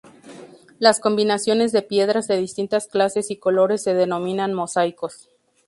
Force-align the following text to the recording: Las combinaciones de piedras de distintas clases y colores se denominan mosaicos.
Las 0.79 0.99
combinaciones 0.99 1.71
de 1.71 1.83
piedras 1.83 2.27
de 2.27 2.35
distintas 2.37 2.87
clases 2.87 3.29
y 3.29 3.37
colores 3.37 3.83
se 3.83 3.93
denominan 3.93 4.51
mosaicos. 4.51 5.29